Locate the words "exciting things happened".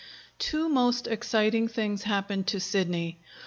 1.05-2.47